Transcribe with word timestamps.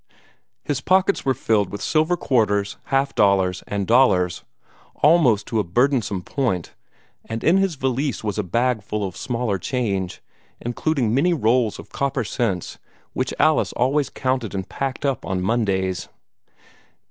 His 0.63 0.81
pockets 0.81 1.25
were 1.25 1.35
filled 1.35 1.69
with 1.69 1.79
silver 1.79 2.17
quarters, 2.17 2.77
half 2.85 3.13
dollars, 3.13 3.63
and 3.67 3.85
dollars 3.85 4.43
almost 4.95 5.45
to 5.45 5.59
a 5.59 5.63
burdensome 5.63 6.23
point, 6.23 6.73
and 7.25 7.43
in 7.43 7.57
his 7.57 7.75
valise 7.75 8.23
was 8.23 8.39
a 8.39 8.43
bag 8.43 8.81
full 8.81 9.07
of 9.07 9.15
smaller 9.15 9.59
change, 9.59 10.19
including 10.59 11.13
many 11.13 11.35
rolls 11.35 11.77
of 11.77 11.89
copper 11.91 12.23
cents 12.23 12.79
which 13.13 13.31
Alice 13.37 13.73
always 13.73 14.09
counted 14.09 14.55
and 14.55 14.67
packed 14.67 15.05
up 15.05 15.23
on 15.23 15.39
Mondays. 15.39 16.09